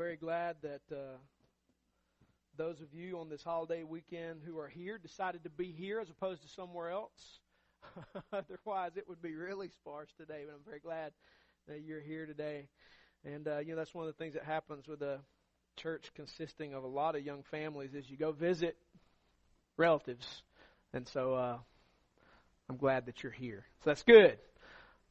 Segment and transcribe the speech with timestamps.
[0.00, 1.18] very glad that uh,
[2.56, 6.08] those of you on this holiday weekend who are here decided to be here as
[6.08, 7.38] opposed to somewhere else.
[8.32, 10.44] Otherwise, it would be really sparse today.
[10.46, 11.12] But I'm very glad
[11.68, 12.68] that you're here today.
[13.26, 15.18] And uh, you know that's one of the things that happens with a
[15.76, 18.78] church consisting of a lot of young families is you go visit
[19.76, 20.42] relatives,
[20.94, 21.58] and so uh,
[22.70, 23.66] I'm glad that you're here.
[23.84, 24.38] So that's good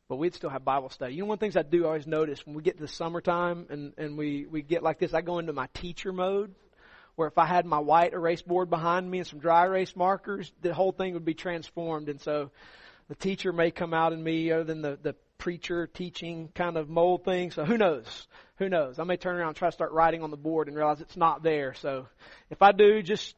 [0.09, 1.13] but we'd still have Bible study.
[1.13, 2.89] You know, one of the things I do always notice when we get to the
[2.89, 6.53] summertime and, and we, we get like this, I go into my teacher mode
[7.15, 10.51] where if I had my white erase board behind me and some dry erase markers,
[10.61, 12.09] the whole thing would be transformed.
[12.09, 12.49] And so
[13.07, 16.89] the teacher may come out in me other than the, the preacher teaching kind of
[16.89, 17.51] mold thing.
[17.51, 18.27] So who knows?
[18.57, 18.97] Who knows?
[18.97, 21.17] I may turn around and try to start writing on the board and realize it's
[21.17, 21.75] not there.
[21.75, 22.07] So
[22.49, 23.35] if I do, just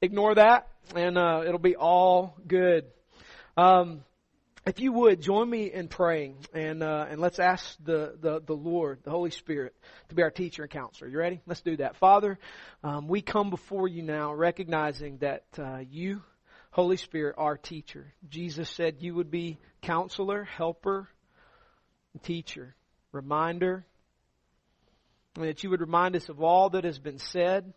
[0.00, 2.84] ignore that and uh, it'll be all good.
[3.56, 4.04] Um,
[4.66, 8.52] if you would join me in praying and uh, and let's ask the, the the
[8.52, 9.74] Lord, the Holy Spirit,
[10.08, 11.08] to be our teacher and counselor.
[11.08, 11.40] You ready?
[11.46, 12.38] Let's do that, Father.
[12.82, 16.20] Um, we come before you now, recognizing that uh, you,
[16.72, 18.12] Holy Spirit, are teacher.
[18.28, 21.08] Jesus said you would be counselor, helper,
[22.24, 22.74] teacher,
[23.12, 23.86] reminder,
[25.36, 27.72] and that you would remind us of all that has been said.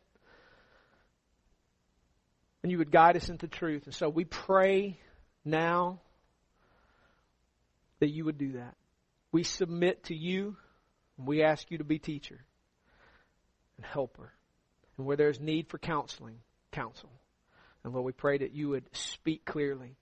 [2.61, 3.83] And you would guide us into truth.
[3.85, 4.99] And so we pray
[5.45, 6.01] now
[7.99, 8.75] that you would do that.
[9.31, 10.55] We submit to you,
[11.17, 12.39] and we ask you to be teacher
[13.77, 14.31] and helper.
[14.97, 16.39] And where there's need for counseling,
[16.71, 17.11] counsel.
[17.83, 19.95] And Lord, we pray that you would speak clearly.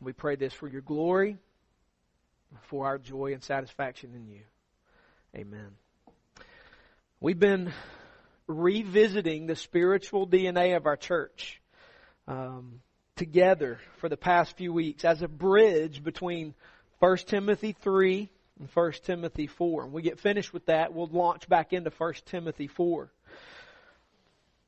[0.00, 1.38] We pray this for your glory,
[2.62, 4.42] for our joy and satisfaction in you.
[5.36, 5.70] Amen.
[7.20, 7.72] We've been
[8.46, 11.60] revisiting the spiritual DNA of our church.
[12.26, 12.80] Um,
[13.20, 16.54] together for the past few weeks as a bridge between
[17.00, 19.84] 1 Timothy 3 and 1 Timothy 4.
[19.84, 23.12] When we get finished with that, we'll launch back into 1 Timothy 4.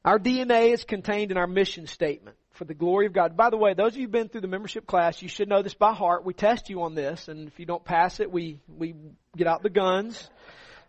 [0.05, 3.38] Our DNA is contained in our mission statement for the glory of God.
[3.38, 5.62] By the way, those of you who've been through the membership class, you should know
[5.62, 6.26] this by heart.
[6.26, 8.94] We test you on this, and if you don't pass it, we, we
[9.34, 10.28] get out the guns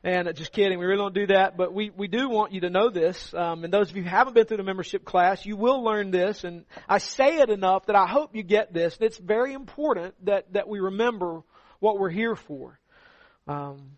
[0.03, 2.61] and uh, just kidding, we really don't do that, but we, we do want you
[2.61, 3.33] to know this.
[3.33, 6.11] Um, and those of you who haven't been through the membership class, you will learn
[6.11, 6.43] this.
[6.43, 8.97] And I say it enough that I hope you get this.
[8.99, 11.41] It's very important that, that we remember
[11.79, 12.77] what we're here for.
[13.47, 13.97] Um,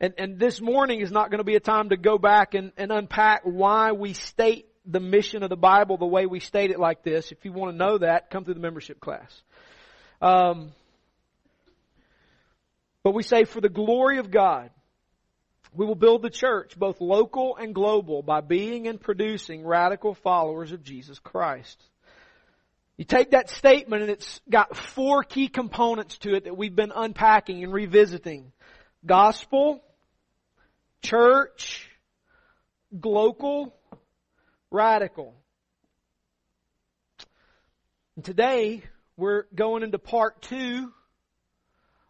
[0.00, 2.72] and, and this morning is not going to be a time to go back and,
[2.76, 6.78] and unpack why we state the mission of the Bible the way we state it
[6.78, 7.32] like this.
[7.32, 9.42] If you want to know that, come through the membership class.
[10.20, 10.72] Um,
[13.02, 14.70] but we say, for the glory of God,
[15.76, 20.72] we will build the church, both local and global, by being and producing radical followers
[20.72, 21.82] of Jesus Christ.
[22.96, 26.92] You take that statement and it's got four key components to it that we've been
[26.94, 28.52] unpacking and revisiting.
[29.04, 29.84] Gospel,
[31.02, 31.90] church,
[32.98, 33.76] global,
[34.70, 35.34] radical.
[38.16, 38.82] And today,
[39.18, 40.90] we're going into part two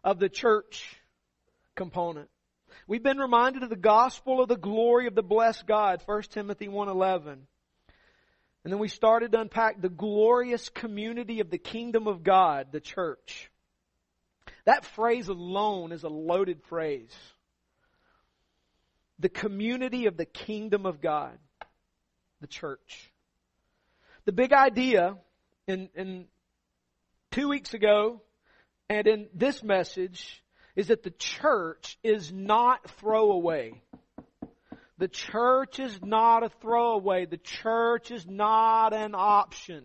[0.05, 0.95] of the church
[1.75, 2.29] component.
[2.87, 6.69] We've been reminded of the gospel of the glory of the blessed God, 1 Timothy
[6.69, 7.39] 1.11.
[8.63, 12.79] And then we started to unpack the glorious community of the kingdom of God, the
[12.79, 13.51] church.
[14.63, 17.13] That phrase alone is a loaded phrase.
[19.19, 21.37] The community of the kingdom of God,
[22.39, 23.11] the church.
[24.23, 25.17] The big idea
[25.67, 26.25] in, in
[27.31, 28.21] two weeks ago
[28.89, 30.41] and in this message
[30.77, 33.73] is that the church is not throwaway.
[34.99, 37.25] The church is not a throwaway.
[37.25, 39.83] The church is not an option.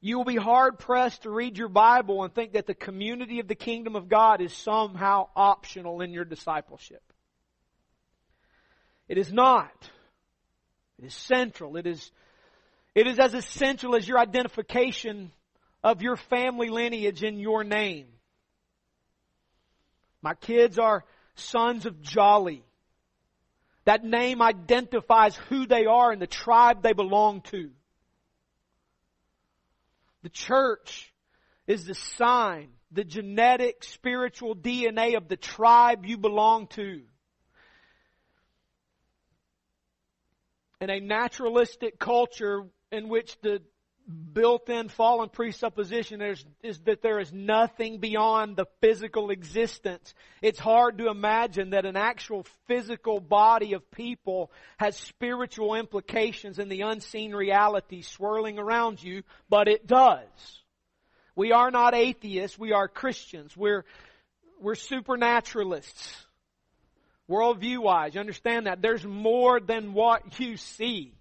[0.00, 3.48] You will be hard pressed to read your Bible and think that the community of
[3.48, 7.02] the kingdom of God is somehow optional in your discipleship.
[9.08, 9.90] It is not.
[11.00, 11.76] It is central.
[11.76, 12.12] It is,
[12.94, 15.32] it is as essential as your identification
[15.82, 18.06] of your family lineage in your name.
[20.22, 21.04] My kids are
[21.34, 22.64] sons of Jolly.
[23.84, 27.70] That name identifies who they are and the tribe they belong to.
[30.22, 31.12] The church
[31.68, 37.02] is the sign, the genetic, spiritual DNA of the tribe you belong to.
[40.80, 43.62] In a naturalistic culture in which the
[44.32, 46.22] built-in fallen presupposition
[46.62, 50.14] is, that there is nothing beyond the physical existence.
[50.42, 56.68] It's hard to imagine that an actual physical body of people has spiritual implications in
[56.68, 60.28] the unseen reality swirling around you, but it does.
[61.34, 63.56] We are not atheists, we are Christians.
[63.56, 63.84] We're
[64.60, 66.26] we're supernaturalists.
[67.28, 68.80] Worldview wise, you understand that?
[68.80, 71.15] There's more than what you see.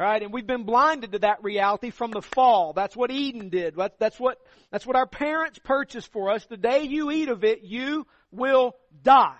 [0.00, 0.22] Right?
[0.22, 2.72] And we've been blinded to that reality from the fall.
[2.72, 3.74] That's what Eden did.
[3.98, 4.38] That's what,
[4.70, 6.42] that's what our parents purchased for us.
[6.46, 9.36] The day you eat of it, you will die.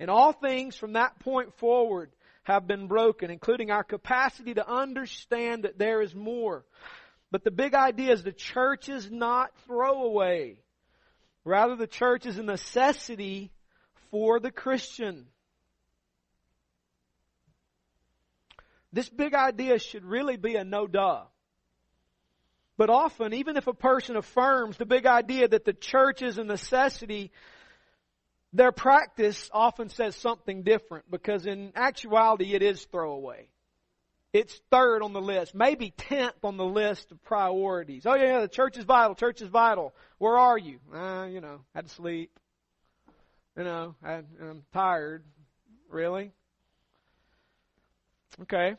[0.00, 2.12] And all things from that point forward
[2.44, 6.64] have been broken, including our capacity to understand that there is more.
[7.30, 10.56] But the big idea is the church is not throwaway.
[11.44, 13.52] Rather, the church is a necessity
[14.10, 15.26] for the Christian.
[18.94, 21.24] This big idea should really be a no duh.
[22.76, 26.44] But often, even if a person affirms the big idea that the church is a
[26.44, 27.32] necessity,
[28.52, 33.48] their practice often says something different because in actuality it is throwaway.
[34.32, 38.06] It's third on the list, maybe tenth on the list of priorities.
[38.06, 39.92] Oh yeah, the church is vital, church is vital.
[40.18, 40.78] Where are you?
[40.92, 42.30] Uh, you know, had to sleep.
[43.56, 45.24] You know, I, I'm tired.
[45.88, 46.30] Really?
[48.42, 48.76] Okay.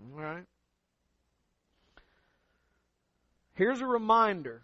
[0.00, 0.44] All right.
[3.54, 4.62] Here's a reminder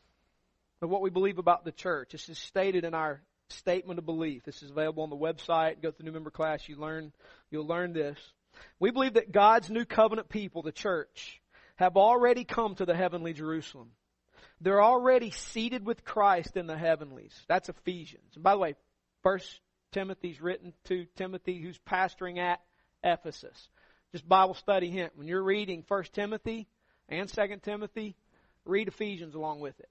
[0.82, 2.12] of what we believe about the church.
[2.12, 4.44] This is stated in our statement of belief.
[4.44, 5.80] This is available on the website.
[5.80, 6.68] Go to the new member class.
[6.68, 7.12] You learn,
[7.50, 8.18] you'll learn this.
[8.78, 11.40] We believe that God's new covenant people, the church,
[11.76, 13.92] have already come to the heavenly Jerusalem.
[14.60, 17.34] They're already seated with Christ in the heavenlies.
[17.48, 18.34] That's Ephesians.
[18.34, 18.74] And by the way,
[19.22, 19.60] First
[19.92, 22.60] Timothy's written to Timothy who's pastoring at
[23.02, 23.68] Ephesus.
[24.12, 25.12] Just Bible study hint.
[25.16, 26.68] When you're reading First Timothy
[27.08, 28.14] and Second Timothy,
[28.66, 29.88] read Ephesians along with it.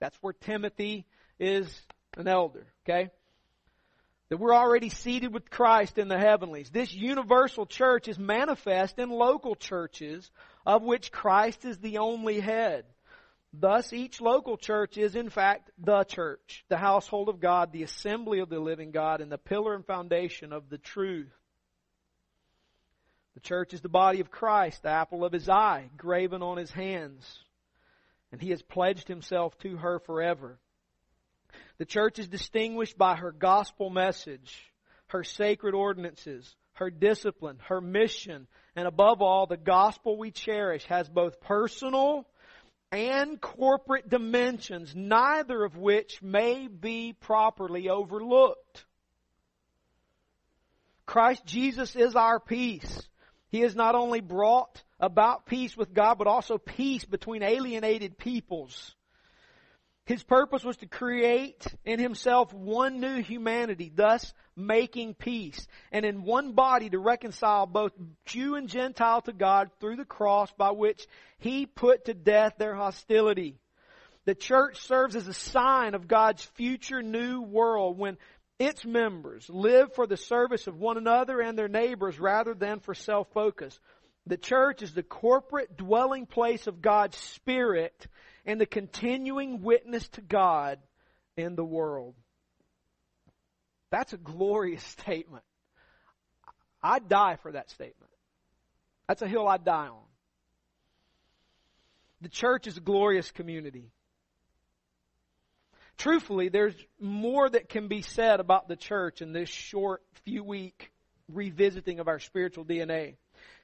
[0.00, 1.06] That's where Timothy
[1.40, 1.66] is
[2.18, 3.10] an elder, okay?
[4.28, 6.68] That we're already seated with Christ in the heavenlies.
[6.68, 10.30] This universal church is manifest in local churches
[10.66, 12.84] of which Christ is the only head.
[13.54, 18.40] Thus, each local church is in fact the church, the household of God, the assembly
[18.40, 21.32] of the living God, and the pillar and foundation of the truth.
[23.38, 26.72] The church is the body of Christ, the apple of his eye, graven on his
[26.72, 27.24] hands.
[28.32, 30.58] And he has pledged himself to her forever.
[31.78, 34.58] The church is distinguished by her gospel message,
[35.06, 41.08] her sacred ordinances, her discipline, her mission, and above all, the gospel we cherish has
[41.08, 42.26] both personal
[42.90, 48.84] and corporate dimensions, neither of which may be properly overlooked.
[51.06, 53.08] Christ Jesus is our peace.
[53.50, 58.94] He has not only brought about peace with God, but also peace between alienated peoples.
[60.04, 66.24] His purpose was to create in himself one new humanity, thus making peace, and in
[66.24, 67.92] one body to reconcile both
[68.24, 71.06] Jew and Gentile to God through the cross by which
[71.38, 73.58] he put to death their hostility.
[74.24, 78.18] The church serves as a sign of God's future new world when
[78.58, 82.94] its members live for the service of one another and their neighbors rather than for
[82.94, 83.78] self-focus.
[84.26, 88.06] The church is the corporate dwelling place of God's Spirit
[88.44, 90.78] and the continuing witness to God
[91.36, 92.14] in the world.
[93.90, 95.44] That's a glorious statement.
[96.82, 98.10] I'd die for that statement.
[99.06, 100.02] That's a hill I'd die on.
[102.20, 103.92] The church is a glorious community
[105.98, 110.90] truthfully, there's more that can be said about the church in this short few week
[111.28, 113.16] revisiting of our spiritual DNA.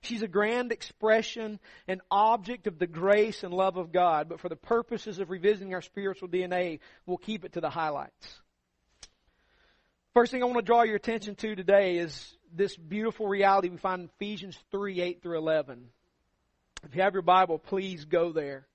[0.02, 4.48] She's a grand expression and object of the grace and love of God, but for
[4.48, 8.40] the purposes of revisiting our spiritual DNA, we'll keep it to the highlights.
[10.12, 13.78] First thing I want to draw your attention to today is this beautiful reality we
[13.78, 15.86] find in Ephesians 3, 8 through 11.
[16.84, 18.66] If you have your Bible, please go there.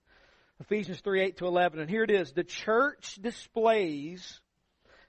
[0.60, 1.80] Ephesians 3 8 to 11.
[1.80, 2.34] And here it is.
[2.34, 4.42] The church displays,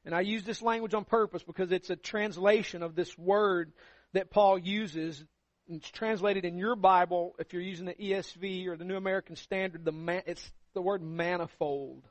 [0.04, 3.72] and I use this language on purpose because it's a translation of this word
[4.12, 5.22] that Paul uses.
[5.68, 9.84] It's translated in your Bible, if you're using the ESV or the New American Standard,
[9.84, 12.02] the man, it's the word manifold.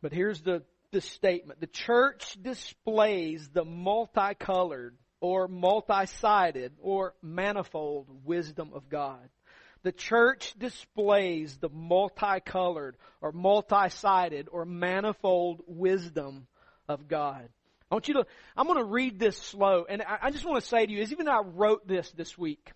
[0.00, 1.60] But here's the, the statement.
[1.60, 9.28] The church displays the multicolored or multi-sided or manifold wisdom of God.
[9.82, 16.46] The church displays the multicolored or multi-sided or manifold wisdom
[16.88, 17.48] of God.
[17.90, 20.62] I want you to, I'm going to read this slow, and I, I just want
[20.62, 22.72] to say to you, as even I wrote this this week,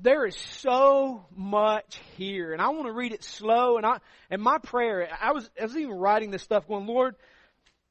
[0.00, 3.76] there is so much here, and I want to read it slow.
[3.76, 3.98] And I,
[4.30, 7.14] and my prayer, I was, I was even writing this stuff, going, Lord,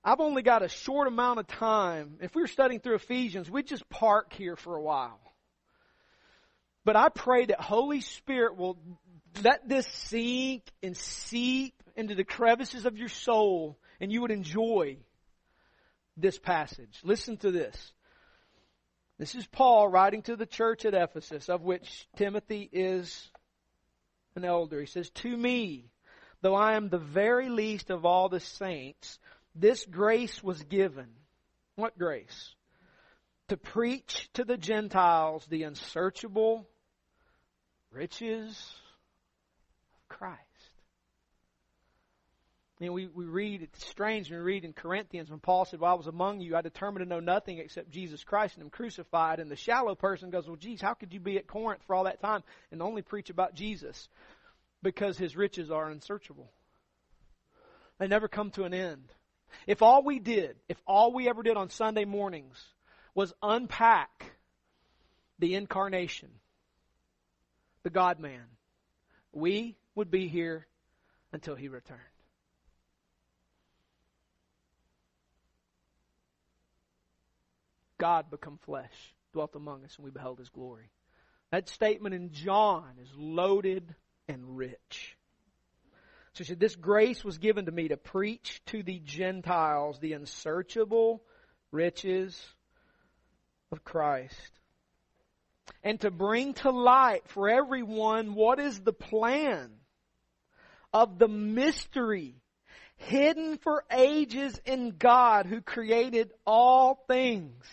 [0.03, 2.17] I've only got a short amount of time.
[2.21, 5.22] If we were studying through Ephesians, we'd just park here for a while.
[6.85, 8.77] But I pray that Holy Spirit will
[9.41, 14.97] let this sink and seep into the crevices of your soul and you would enjoy
[16.17, 16.99] this passage.
[17.03, 17.93] Listen to this.
[19.17, 23.31] This is Paul writing to the church at Ephesus, of which Timothy is
[24.35, 24.81] an elder.
[24.81, 25.85] He says, To me,
[26.41, 29.19] though I am the very least of all the saints,
[29.55, 31.07] this grace was given.
[31.75, 32.55] What grace?
[33.49, 36.67] To preach to the Gentiles the unsearchable
[37.93, 38.73] riches
[39.93, 40.39] of Christ.
[42.79, 45.79] You know, we, we read, it's strange when we read in Corinthians when Paul said,
[45.79, 48.69] While I was among you, I determined to know nothing except Jesus Christ and Him
[48.71, 49.39] crucified.
[49.39, 52.05] And the shallow person goes, Well, geez, how could you be at Corinth for all
[52.05, 54.09] that time and only preach about Jesus?
[54.81, 56.51] Because His riches are unsearchable.
[57.99, 59.13] They never come to an end.
[59.67, 62.61] If all we did, if all we ever did on Sunday mornings
[63.15, 64.33] was unpack
[65.39, 66.29] the incarnation,
[67.83, 68.43] the God man,
[69.31, 70.65] we would be here
[71.31, 71.99] until He returned.
[78.03, 78.91] God become flesh,
[79.31, 80.89] dwelt among us, and we beheld his glory.
[81.51, 83.95] That statement in John is loaded
[84.27, 85.15] and rich.
[86.33, 90.11] So he said, This grace was given to me to preach to the Gentiles the
[90.11, 91.23] unsearchable
[91.71, 92.37] riches
[93.71, 94.51] of Christ.
[95.83, 99.71] And to bring to light for everyone what is the plan
[100.93, 102.35] of the mystery
[102.95, 107.65] hidden for ages in God who created all things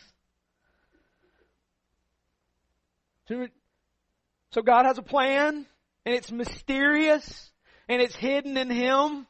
[4.52, 5.66] So God has a plan,
[6.04, 7.52] and it's mysterious,
[7.88, 9.26] and it's hidden in Him.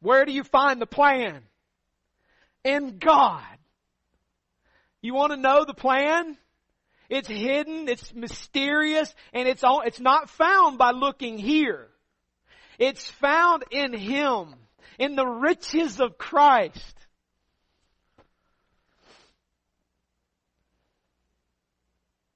[0.00, 1.42] Where do you find the plan?
[2.64, 3.42] In God.
[5.02, 6.36] You want to know the plan?
[7.08, 11.88] It's hidden, it's mysterious, and it's all, it's not found by looking here.
[12.78, 14.54] It's found in Him,
[14.98, 16.94] in the riches of Christ.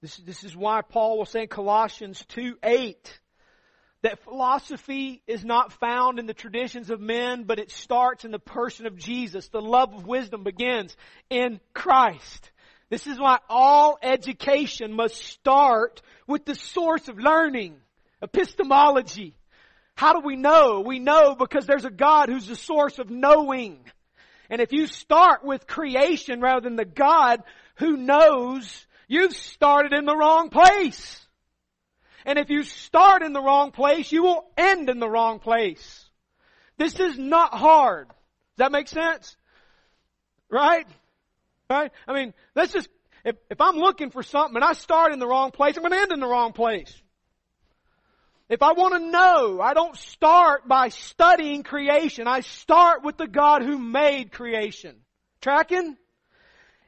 [0.01, 3.21] This, this is why Paul will say in Colossians 2 8
[4.03, 8.39] that philosophy is not found in the traditions of men, but it starts in the
[8.39, 9.49] person of Jesus.
[9.49, 10.97] The love of wisdom begins
[11.31, 12.53] in Christ.
[12.91, 17.77] This is why all education must start with the source of learning,
[18.23, 19.35] epistemology.
[19.95, 20.81] How do we know?
[20.81, 23.79] We know because there's a God who's the source of knowing.
[24.49, 27.43] And if you start with creation rather than the God
[27.77, 31.27] who knows, You've started in the wrong place.
[32.27, 36.05] And if you start in the wrong place, you will end in the wrong place.
[36.77, 38.09] This is not hard.
[38.09, 39.35] Does that make sense?
[40.51, 40.87] Right?
[41.71, 41.93] Right?
[42.07, 42.89] I mean, let's just,
[43.25, 45.93] if, if I'm looking for something and I start in the wrong place, I'm going
[45.93, 46.93] to end in the wrong place.
[48.49, 52.27] If I want to know, I don't start by studying creation.
[52.27, 54.97] I start with the God who made creation.
[55.43, 55.99] Tracking?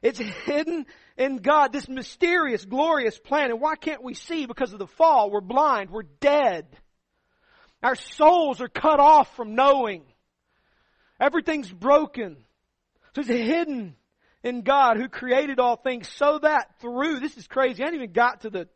[0.01, 3.51] It's hidden in God, this mysterious, glorious plan.
[3.51, 4.47] And why can't we see?
[4.47, 5.29] Because of the fall.
[5.29, 5.91] We're blind.
[5.91, 6.65] We're dead.
[7.83, 10.05] Our souls are cut off from knowing.
[11.19, 12.37] Everything's broken.
[13.13, 13.95] So it's hidden
[14.43, 18.13] in God who created all things so that through, this is crazy, I haven't even
[18.13, 18.67] got to the,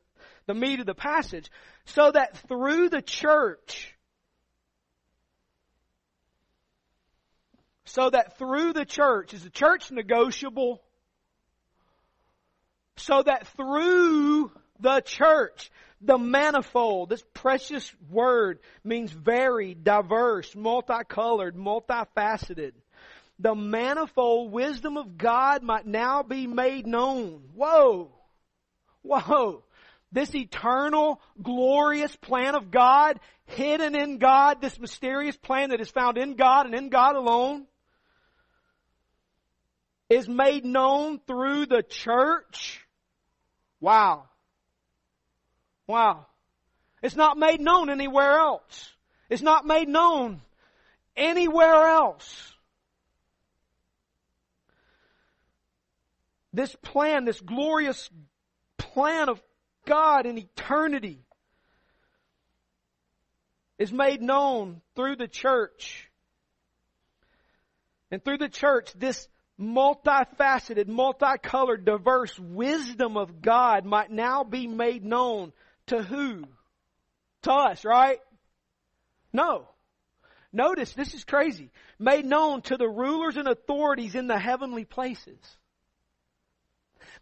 [0.46, 1.50] the meat of the passage,
[1.86, 3.96] so that through the church,
[7.86, 10.82] so that through the church, is the church negotiable?
[12.98, 22.74] so that through the church, the manifold, this precious word means varied, diverse, multicolored, multifaceted.
[23.40, 27.44] The manifold wisdom of God might now be made known.
[27.54, 28.12] Whoa!
[29.02, 29.64] Whoa!
[30.12, 36.18] This eternal, glorious plan of God, hidden in God, this mysterious plan that is found
[36.18, 37.66] in God and in God alone,
[40.10, 42.86] is made known through the church
[43.86, 44.26] Wow.
[45.86, 46.26] Wow.
[47.04, 48.92] It's not made known anywhere else.
[49.30, 50.42] It's not made known
[51.16, 52.55] anywhere else.
[56.56, 58.10] This plan, this glorious
[58.78, 59.44] plan of
[59.86, 61.20] God in eternity
[63.78, 66.10] is made known through the church.
[68.10, 69.28] And through the church, this
[69.60, 75.52] multifaceted, multicolored, diverse wisdom of God might now be made known
[75.88, 76.46] to who?
[77.42, 78.20] To us, right?
[79.34, 79.68] No.
[80.54, 81.70] Notice, this is crazy.
[82.00, 85.38] Made known to the rulers and authorities in the heavenly places.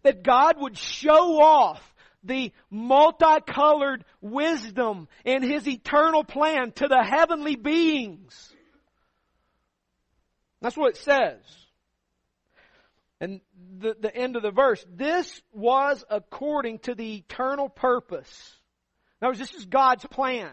[0.04, 1.82] That God would show off
[2.24, 8.54] the multicolored wisdom in His eternal plan to the heavenly beings.
[10.62, 11.40] That's what it says.
[13.20, 13.42] And
[13.80, 18.58] the, the end of the verse, this was according to the eternal purpose.
[19.22, 20.52] In other words, this is God's plan.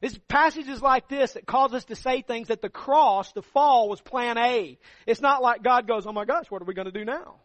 [0.00, 3.88] It's passages like this that cause us to say things that the cross, the fall,
[3.88, 4.78] was plan A.
[5.06, 7.36] It's not like God goes, oh my gosh, what are we going to do now?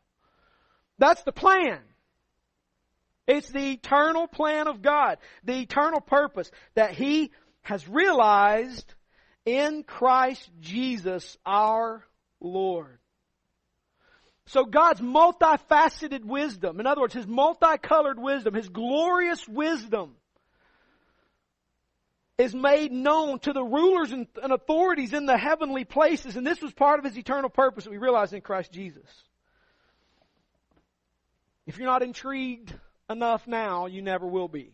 [0.99, 1.79] That's the plan.
[3.25, 8.93] It's the eternal plan of God, the eternal purpose that He has realized
[9.45, 12.03] in Christ Jesus our
[12.39, 12.99] Lord.
[14.47, 20.15] So God's multifaceted wisdom, in other words, His multicolored wisdom, His glorious wisdom,
[22.39, 26.35] is made known to the rulers and, authorities in the heavenly places.
[26.35, 29.05] And this was part of His eternal purpose that we realize in Christ Jesus.
[31.69, 32.73] If you're not intrigued
[33.11, 34.73] enough now, you never will be.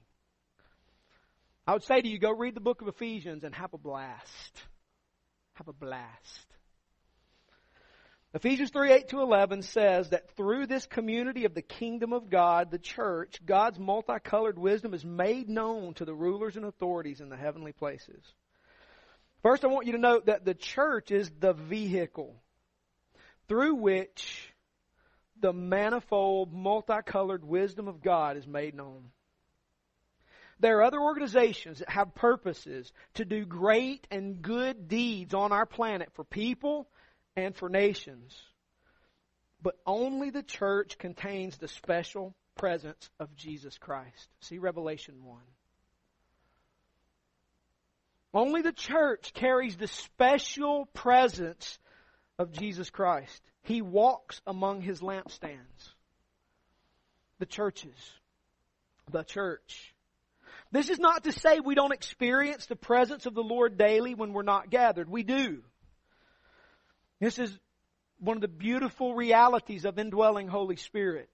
[1.67, 4.63] I would say to you, go read the book of Ephesians and have a blast.
[5.55, 6.47] Have a blast.
[8.33, 12.71] Ephesians 3 8 to 11 says that through this community of the kingdom of God,
[12.71, 17.35] the church, God's multicolored wisdom is made known to the rulers and authorities in the
[17.35, 18.23] heavenly places.
[19.43, 22.41] First, I want you to note that the church is the vehicle
[23.49, 24.54] through which
[25.45, 29.11] the manifold, multicolored wisdom of God is made known.
[30.59, 35.67] There are other organizations that have purposes to do great and good deeds on our
[35.67, 36.87] planet for people
[37.35, 38.35] and for nations.
[39.61, 44.27] But only the church contains the special presence of Jesus Christ.
[44.39, 45.37] See Revelation 1.
[48.33, 51.77] Only the church carries the special presence
[52.37, 53.41] of Jesus Christ.
[53.63, 55.93] He walks among his lampstands.
[57.39, 57.95] The churches.
[59.11, 59.93] The church.
[60.71, 64.33] This is not to say we don't experience the presence of the Lord daily when
[64.33, 65.09] we're not gathered.
[65.09, 65.61] We do.
[67.19, 67.57] This is
[68.19, 71.29] one of the beautiful realities of indwelling Holy Spirit.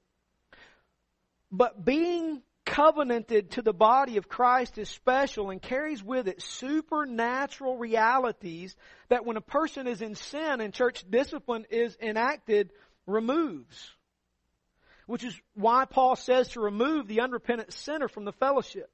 [1.52, 7.78] But being covenanted to the body of Christ is special and carries with it supernatural
[7.78, 8.76] realities
[9.10, 12.72] that when a person is in sin and church discipline is enacted,
[13.08, 13.92] removes.
[15.08, 18.90] Which is why Paul says to remove the unrepentant sinner from the fellowship.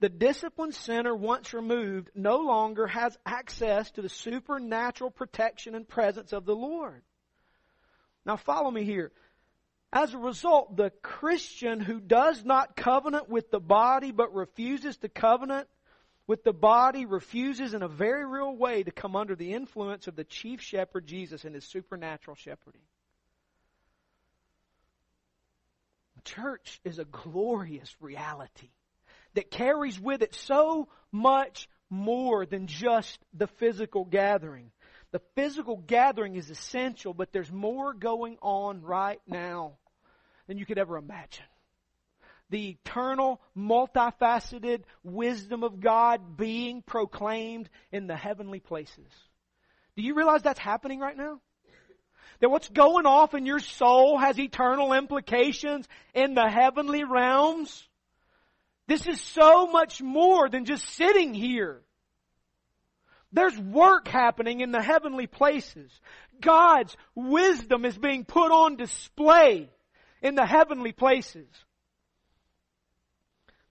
[0.00, 6.32] The disciplined sinner, once removed, no longer has access to the supernatural protection and presence
[6.32, 7.02] of the Lord.
[8.26, 9.12] Now follow me here.
[9.94, 15.08] As a result, the Christian who does not covenant with the body but refuses to
[15.08, 15.68] covenant
[16.26, 20.16] with the body refuses in a very real way to come under the influence of
[20.16, 22.80] the chief shepherd Jesus and his supernatural shepherding.
[26.24, 28.70] church is a glorious reality
[29.34, 34.70] that carries with it so much more than just the physical gathering.
[35.12, 39.74] The physical gathering is essential, but there's more going on right now
[40.46, 41.44] than you could ever imagine.
[42.50, 49.10] The eternal, multifaceted wisdom of God being proclaimed in the heavenly places.
[49.96, 51.40] Do you realize that's happening right now?
[52.40, 57.88] That what's going off in your soul has eternal implications in the heavenly realms?
[58.86, 61.80] This is so much more than just sitting here.
[63.32, 65.90] There's work happening in the heavenly places.
[66.40, 69.70] God's wisdom is being put on display
[70.24, 71.46] in the heavenly places.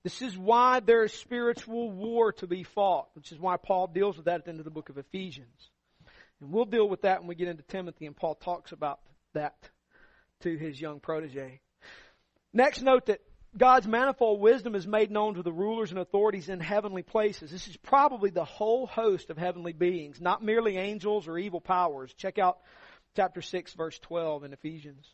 [0.04, 4.18] This is why there is spiritual war to be fought, which is why Paul deals
[4.18, 5.70] with that at the end of the book of Ephesians.
[6.39, 9.00] And we'll deal with that when we get into Timothy, and Paul talks about
[9.34, 9.56] that
[10.42, 11.60] to his young protege.
[12.54, 13.22] Next, note that
[13.58, 17.50] God's manifold wisdom is made known to the rulers and authorities in heavenly places.
[17.50, 22.13] This is probably the whole host of heavenly beings, not merely angels or evil powers.
[22.13, 22.60] Check out
[23.16, 25.08] chapter 6 verse 12 in Ephesians.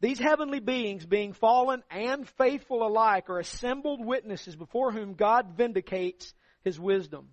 [0.00, 6.32] These heavenly beings, being fallen and faithful alike, are assembled witnesses before whom God vindicates
[6.62, 7.28] His wisdom.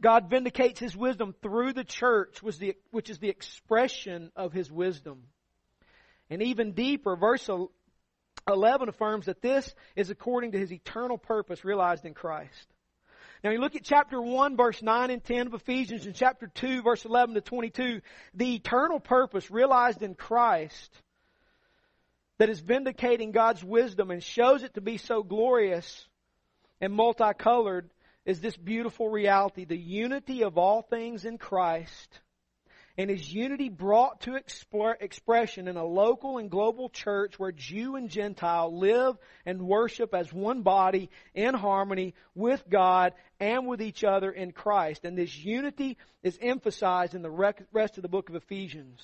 [0.00, 5.24] God vindicates His wisdom through the church, which is the expression of His wisdom.
[6.30, 7.48] And even deeper, verse
[8.48, 12.72] 11 affirms that this is according to his eternal purpose realized in Christ.
[13.42, 16.82] Now you look at chapter 1 verse 9 and 10 of Ephesians and chapter 2
[16.82, 18.00] verse 11 to 22,
[18.34, 20.96] the eternal purpose realized in Christ
[22.38, 26.06] that is vindicating God's wisdom and shows it to be so glorious
[26.80, 27.90] and multicolored
[28.24, 32.20] is this beautiful reality, the unity of all things in Christ
[32.98, 38.10] and is unity brought to expression in a local and global church where Jew and
[38.10, 44.30] Gentile live and worship as one body in harmony with God and with each other
[44.30, 45.04] in Christ.
[45.04, 49.00] And this unity is emphasized in the rest of the book of Ephesians.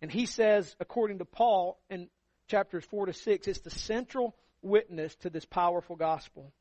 [0.00, 2.08] And he says, according to Paul in
[2.48, 6.52] chapters 4 to 6, it's the central witness to this powerful gospel.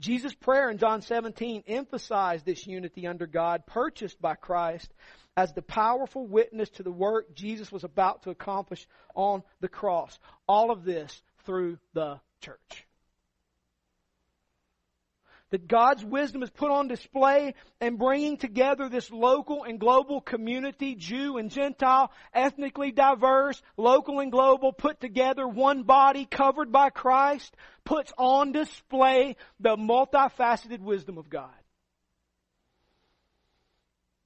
[0.00, 4.92] Jesus' prayer in John 17 emphasized this unity under God, purchased by Christ,
[5.36, 10.18] as the powerful witness to the work Jesus was about to accomplish on the cross.
[10.46, 12.86] All of this through the church
[15.52, 20.94] that God's wisdom is put on display and bringing together this local and global community,
[20.94, 27.54] Jew and Gentile, ethnically diverse, local and global, put together, one body covered by Christ,
[27.84, 31.50] puts on display the multifaceted wisdom of God.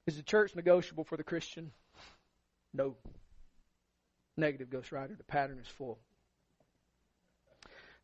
[0.06, 1.72] Is the church negotiable for the Christian?
[2.72, 2.96] No.
[4.36, 5.14] Negative Ghost Rider.
[5.14, 5.98] The pattern is full.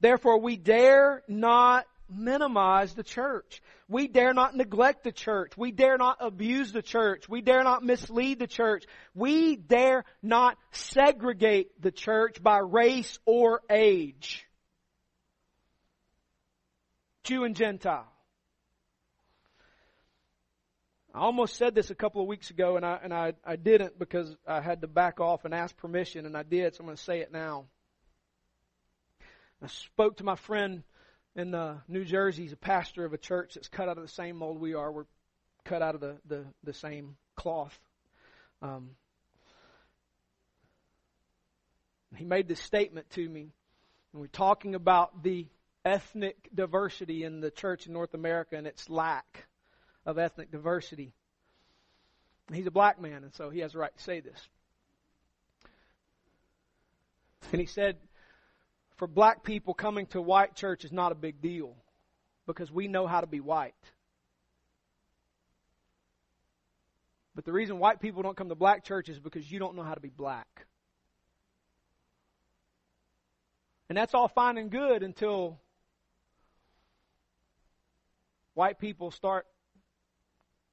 [0.00, 3.62] Therefore, we dare not minimize the church.
[3.88, 5.52] We dare not neglect the church.
[5.56, 7.28] We dare not abuse the church.
[7.28, 8.84] We dare not mislead the church.
[9.14, 14.44] We dare not segregate the church by race or age.
[17.24, 18.11] Jew and Gentile.
[21.14, 23.98] I almost said this a couple of weeks ago and I, and I, I didn't
[23.98, 26.96] because I had to back off and ask permission and I did, so I'm going
[26.96, 27.66] to say it now.
[29.62, 30.82] I spoke to my friend
[31.36, 32.42] in uh, New Jersey.
[32.42, 34.90] He's a pastor of a church that's cut out of the same mold we are.
[34.90, 35.04] We're
[35.64, 37.78] cut out of the, the, the same cloth.
[38.62, 38.90] Um,
[42.16, 43.52] he made this statement to me.
[44.12, 45.46] And we're talking about the
[45.84, 49.46] ethnic diversity in the church in North America and its lack
[50.04, 51.12] of ethnic diversity.
[52.52, 54.48] He's a black man, and so he has a right to say this.
[57.50, 57.96] And he said,
[58.96, 61.74] for black people coming to white church is not a big deal
[62.46, 63.74] because we know how to be white.
[67.34, 69.82] But the reason white people don't come to black church is because you don't know
[69.82, 70.66] how to be black.
[73.88, 75.58] And that's all fine and good until
[78.54, 79.46] white people start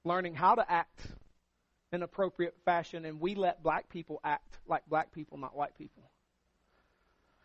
[0.04, 1.00] learning how to act
[1.92, 6.04] in appropriate fashion and we let black people act like black people, not white people.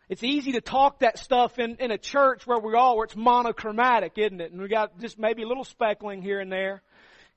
[0.07, 3.15] It's easy to talk that stuff in, in a church where we all, where it's
[3.15, 4.51] monochromatic, isn't it?
[4.51, 6.83] And we got just maybe a little speckling here and there.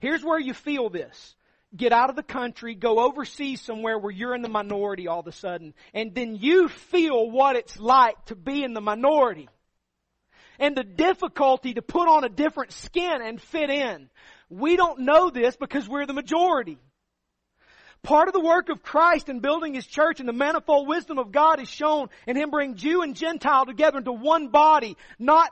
[0.01, 1.35] Here's where you feel this.
[1.75, 5.27] Get out of the country, go overseas somewhere where you're in the minority all of
[5.27, 9.49] a sudden, and then you feel what it's like to be in the minority.
[10.59, 14.11] And the difficulty to put on a different skin and fit in.
[14.51, 16.79] We don't know this because we're the majority.
[18.03, 21.33] Part of the work of Christ in building His church and the manifold wisdom of
[21.33, 25.51] God is shown in Him bringing Jew and Gentile together into one body, not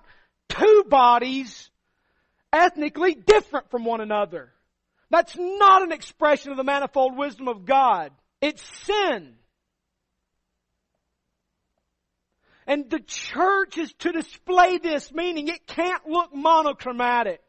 [0.49, 1.71] two bodies
[2.53, 4.53] ethnically different from one another.
[5.11, 8.13] That's not an expression of the manifold wisdom of God.
[8.41, 9.35] It's sin.
[12.67, 17.46] And the church is to display this, meaning it can't look monochromatic.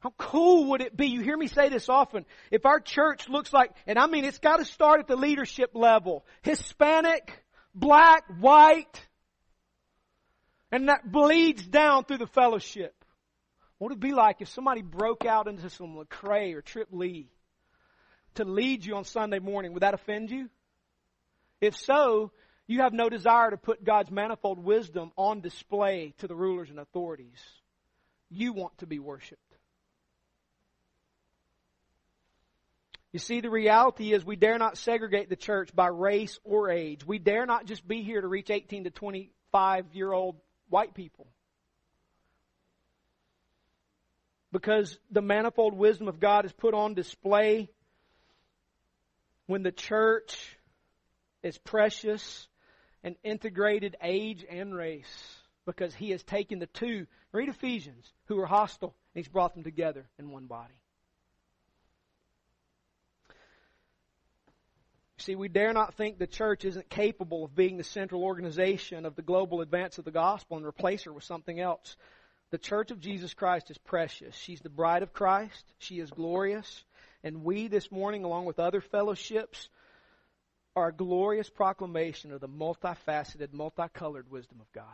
[0.00, 1.08] How cool would it be?
[1.08, 2.24] You hear me say this often.
[2.50, 5.70] If our church looks like, and I mean it's got to start at the leadership
[5.74, 6.24] level.
[6.42, 9.08] Hispanic, black, white,
[10.72, 12.94] and that bleeds down through the fellowship.
[13.76, 17.30] What would it be like if somebody broke out into some Lecrae or Trip Lee
[18.34, 19.74] to lead you on Sunday morning?
[19.74, 20.48] Would that offend you?
[21.60, 22.32] If so,
[22.66, 26.78] you have no desire to put God's manifold wisdom on display to the rulers and
[26.78, 27.42] authorities.
[28.30, 29.49] You want to be worshiped.
[33.12, 37.04] You see, the reality is we dare not segregate the church by race or age.
[37.04, 40.36] We dare not just be here to reach 18 to 25 year old
[40.68, 41.26] white people.
[44.52, 47.68] Because the manifold wisdom of God is put on display
[49.46, 50.56] when the church
[51.42, 52.48] is precious
[53.02, 55.36] and integrated age and race.
[55.66, 59.64] Because he has taken the two, read Ephesians, who are hostile, and he's brought them
[59.64, 60.79] together in one body.
[65.20, 69.16] See, we dare not think the church isn't capable of being the central organization of
[69.16, 71.96] the global advance of the gospel and replace her with something else.
[72.50, 74.34] The church of Jesus Christ is precious.
[74.34, 75.72] She's the bride of Christ.
[75.78, 76.84] She is glorious.
[77.22, 79.68] And we this morning, along with other fellowships,
[80.74, 84.84] are a glorious proclamation of the multifaceted, multicolored wisdom of God.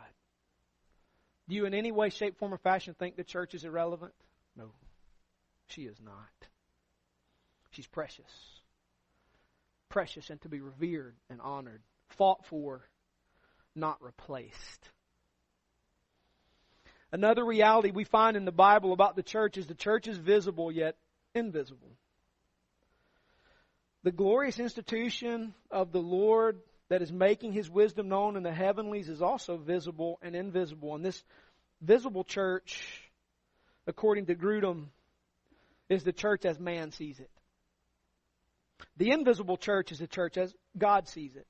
[1.47, 4.13] Do you in any way, shape, form, or fashion think the church is irrelevant?
[4.57, 4.71] No.
[5.67, 6.13] She is not.
[7.71, 8.25] She's precious.
[9.89, 11.81] Precious and to be revered and honored.
[12.17, 12.81] Fought for,
[13.75, 14.89] not replaced.
[17.11, 20.71] Another reality we find in the Bible about the church is the church is visible
[20.71, 20.97] yet
[21.33, 21.95] invisible.
[24.03, 29.09] The glorious institution of the Lord that is making his wisdom known in the heavenlies
[29.09, 30.95] is also visible and invisible.
[30.95, 31.23] And this
[31.81, 32.81] visible church,
[33.85, 34.87] according to Grudem,
[35.89, 37.29] is the church as man sees it.
[38.97, 41.47] The invisible church is the church as God sees it.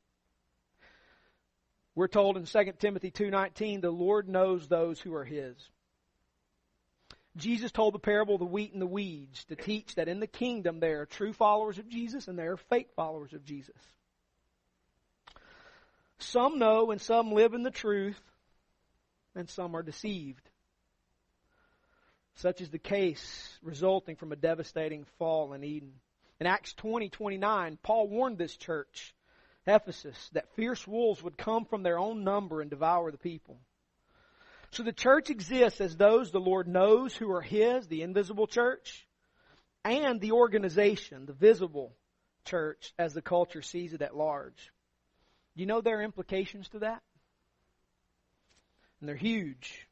[1.96, 5.56] We're told in 2 Timothy 2:19, the Lord knows those who are his.
[7.36, 10.28] Jesus told the parable of the wheat and the weeds to teach that in the
[10.28, 13.78] kingdom there are true followers of Jesus and there are fake followers of Jesus.
[16.20, 18.20] Some know and some live in the truth,
[19.36, 20.50] and some are deceived.
[22.36, 25.94] Such is the case resulting from a devastating fall in Eden.
[26.39, 29.15] In Acts 20, 29, Paul warned this church,
[29.65, 33.58] Ephesus, that fierce wolves would come from their own number and devour the people.
[34.71, 39.08] So the church exists as those the Lord knows who are His, the invisible church,
[39.84, 41.95] and the organization, the visible
[42.45, 44.71] church, as the culture sees it at large.
[45.56, 47.02] Do you know there are implications to that?
[49.00, 49.88] And they're huge.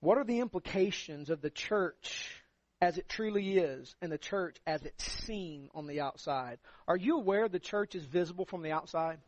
[0.00, 2.41] What are the implications of the church
[2.82, 6.58] as it truly is and the church as it's seen on the outside?
[6.88, 9.18] Are you aware the church is visible from the outside?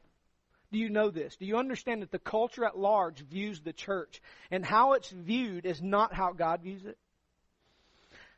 [0.72, 1.36] Do you know this?
[1.36, 5.66] Do you understand that the culture at large views the church and how it's viewed
[5.66, 6.98] is not how God views it?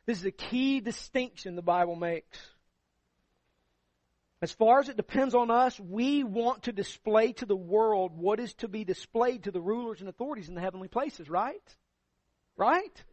[0.05, 2.37] This is a key distinction the Bible makes.
[4.39, 8.39] As far as it depends on us, we want to display to the world what
[8.39, 11.75] is to be displayed to the rulers and authorities in the heavenly places, right?
[12.55, 13.03] Right?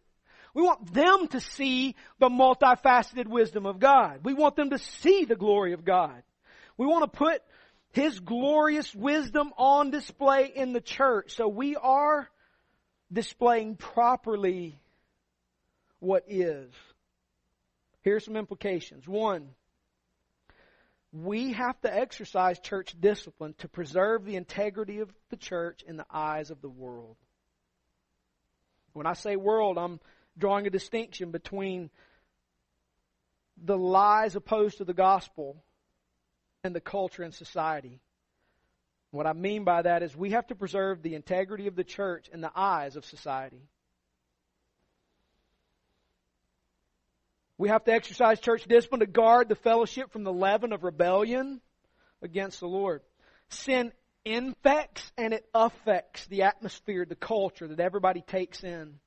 [0.55, 4.21] We want them to see the multifaceted wisdom of God.
[4.23, 6.23] We want them to see the glory of God.
[6.77, 7.43] We want to put
[7.91, 11.35] His glorious wisdom on display in the church.
[11.35, 12.29] So we are
[13.13, 14.79] displaying properly
[15.99, 16.73] what is.
[18.03, 19.09] Here's some implications.
[19.09, 19.49] One,
[21.13, 26.07] we have to exercise church discipline to preserve the integrity of the church in the
[26.13, 27.17] eyes of the world.
[28.93, 30.01] When I say world, I'm
[30.39, 31.91] drawing a distinction between
[33.63, 35.57] the lies opposed to the gospel
[36.65, 38.01] and the culture and society.
[39.11, 42.29] What I mean by that is we have to preserve the integrity of the church
[42.33, 43.69] in the eyes of society.
[47.57, 51.61] We have to exercise church discipline to guard the fellowship from the leaven of rebellion
[52.21, 53.03] against the Lord.
[53.49, 53.93] Sin
[54.25, 58.99] infects and it affects the atmosphere, the culture that everybody takes in.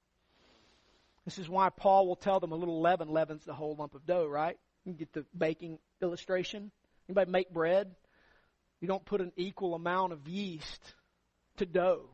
[1.28, 4.06] This is why Paul will tell them a little leaven leavens the whole lump of
[4.06, 4.58] dough, right?
[4.86, 6.72] You get the baking illustration.
[7.10, 7.94] Anybody make bread?
[8.80, 10.82] You don't put an equal amount of yeast
[11.58, 12.06] to dough,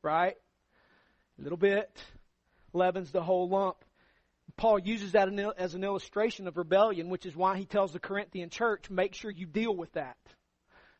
[0.00, 0.36] right?
[1.38, 2.02] A little bit
[2.72, 3.76] leavens the whole lump.
[4.56, 8.48] Paul uses that as an illustration of rebellion, which is why he tells the Corinthian
[8.48, 10.16] church, make sure you deal with that.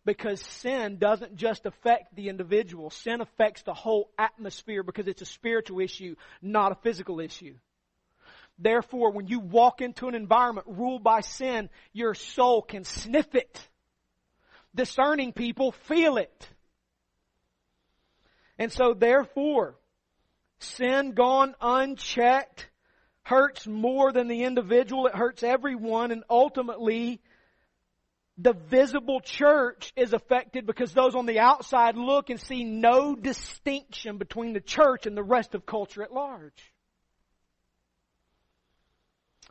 [0.05, 5.27] Because sin doesn't just affect the individual, sin affects the whole atmosphere because it's a
[5.27, 7.55] spiritual issue, not a physical issue.
[8.59, 13.69] Therefore, when you walk into an environment ruled by sin, your soul can sniff it.
[14.75, 16.49] Discerning people feel it.
[18.59, 19.77] And so therefore,
[20.59, 22.69] sin gone unchecked
[23.23, 25.07] hurts more than the individual.
[25.07, 27.21] It hurts everyone and ultimately
[28.39, 34.19] the visible church is affected because those on the outside look and see no distinction
[34.19, 36.73] between the church and the rest of culture at large.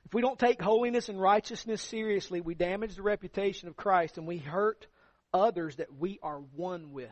[0.05, 4.27] If we don't take holiness and righteousness seriously, we damage the reputation of Christ and
[4.27, 4.85] we hurt
[5.33, 7.09] others that we are one with.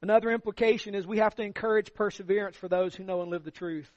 [0.00, 3.50] Another implication is we have to encourage perseverance for those who know and live the
[3.50, 3.90] truth.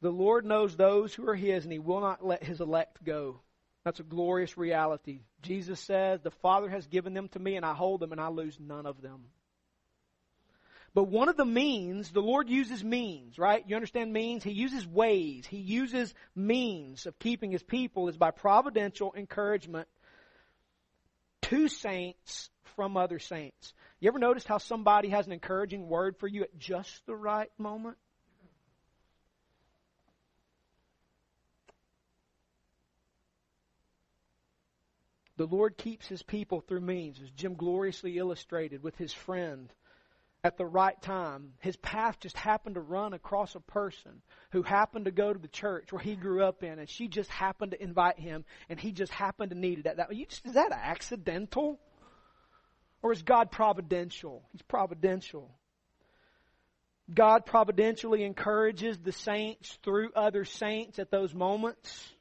[0.00, 3.40] The Lord knows those who are His, and He will not let His elect go.
[3.84, 5.20] That's a glorious reality.
[5.42, 8.28] Jesus says, The Father has given them to me, and I hold them, and I
[8.28, 9.24] lose none of them.
[10.94, 13.64] But one of the means, the Lord uses means, right?
[13.66, 14.44] You understand means?
[14.44, 15.46] He uses ways.
[15.46, 19.88] He uses means of keeping His people is by providential encouragement
[21.42, 23.72] to saints from other saints.
[24.00, 27.50] You ever notice how somebody has an encouraging word for you at just the right
[27.58, 27.96] moment?
[35.42, 39.72] The Lord keeps his people through means, as Jim gloriously illustrated with his friend
[40.44, 41.54] at the right time.
[41.58, 45.48] His path just happened to run across a person who happened to go to the
[45.48, 48.92] church where he grew up in, and she just happened to invite him, and he
[48.92, 49.84] just happened to need it.
[49.86, 51.80] That, that, is that accidental?
[53.02, 54.44] Or is God providential?
[54.52, 55.50] He's providential.
[57.12, 62.12] God providentially encourages the saints through other saints at those moments.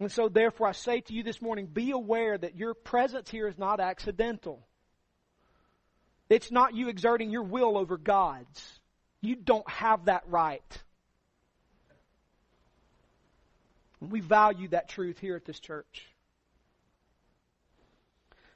[0.00, 3.48] And so, therefore, I say to you this morning be aware that your presence here
[3.48, 4.64] is not accidental.
[6.30, 8.80] It's not you exerting your will over God's.
[9.20, 10.82] You don't have that right.
[14.00, 16.06] We value that truth here at this church.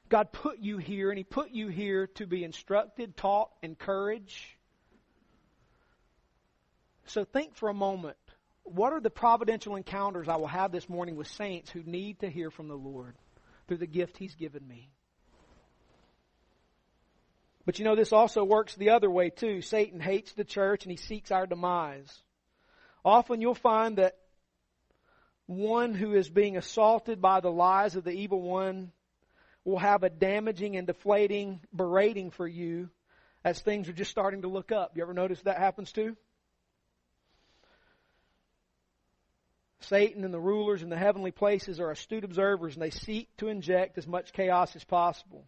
[0.07, 4.45] God put you here, and He put you here to be instructed, taught, encouraged.
[7.07, 8.15] So think for a moment
[8.63, 12.29] what are the providential encounters I will have this morning with saints who need to
[12.29, 13.15] hear from the Lord
[13.67, 14.89] through the gift He's given me?
[17.65, 19.61] But you know, this also works the other way too.
[19.61, 22.11] Satan hates the church and he seeks our demise.
[23.05, 24.17] Often you'll find that
[25.45, 28.91] one who is being assaulted by the lies of the evil one
[29.65, 32.89] will have a damaging and deflating berating for you
[33.45, 34.95] as things are just starting to look up.
[34.95, 36.15] You ever notice that happens too?
[39.83, 43.47] Satan and the rulers in the heavenly places are astute observers and they seek to
[43.47, 45.45] inject as much chaos as possible.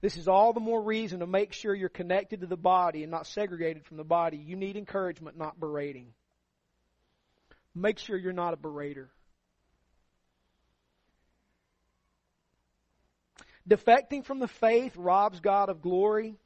[0.00, 3.10] This is all the more reason to make sure you're connected to the body and
[3.10, 4.38] not segregated from the body.
[4.38, 6.14] You need encouragement, not berating.
[7.74, 9.10] Make sure you're not a berater.
[13.68, 16.36] Defecting from the faith robs God of glory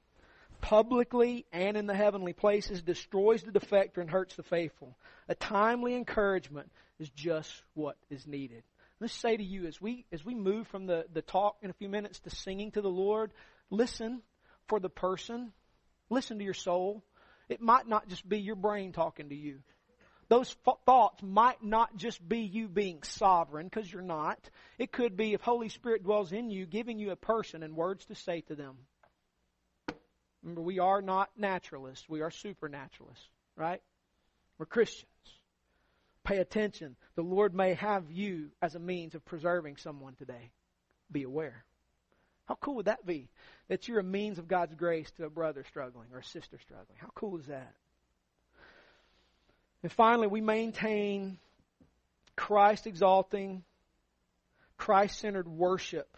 [0.65, 4.97] publicly and in the heavenly places, destroys the defector and hurts the faithful.
[5.29, 8.63] A timely encouragement is just what is needed.
[8.99, 11.75] Let's say to you as we as we move from the, the talk in a
[11.75, 13.33] few minutes to singing to the Lord,
[13.69, 14.23] listen
[14.67, 15.53] for the person.
[16.09, 17.05] Listen to your soul.
[17.51, 19.59] It might not just be your brain talking to you.
[20.31, 24.39] Those thoughts might not just be you being sovereign, because you're not.
[24.79, 28.07] It could be if Holy Spirit dwells in you, giving you a person and words
[28.07, 28.77] to say to them.
[30.45, 32.07] Remember, we are not naturalists.
[32.09, 33.27] We are supernaturalists,
[33.57, 33.81] right?
[34.59, 35.09] We're Christians.
[36.23, 36.97] Pay attention.
[37.17, 40.51] The Lord may have you as a means of preserving someone today.
[41.11, 41.65] Be aware.
[42.47, 43.29] How cool would that be?
[43.69, 46.99] That you're a means of God's grace to a brother struggling or a sister struggling.
[46.99, 47.73] How cool is that?
[49.83, 51.39] And finally, we maintain
[52.37, 53.65] Christ exalting,
[54.77, 56.17] Christ centered worship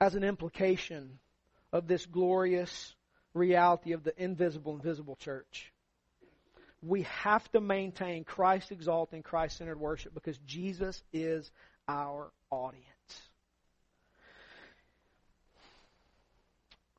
[0.00, 1.18] as an implication
[1.76, 2.94] of this glorious
[3.34, 5.72] reality of the invisible and visible church
[6.82, 11.50] we have to maintain Christ exalting, Christ centered worship because Jesus is
[11.88, 12.84] our audience.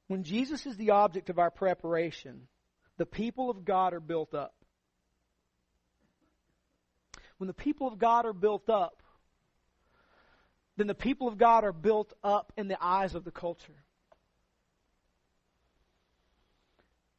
[0.08, 2.48] When Jesus is the object of our preparation,
[2.98, 4.54] the people of God are built up.
[7.38, 9.04] When the people of God are built up,
[10.76, 13.84] then the people of God are built up in the eyes of the culture.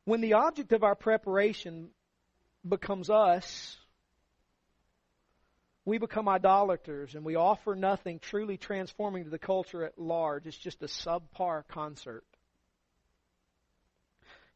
[0.09, 1.91] When the object of our preparation
[2.67, 3.77] becomes us,
[5.85, 10.47] we become idolaters and we offer nothing truly transforming to the culture at large.
[10.47, 12.25] It's just a subpar concert.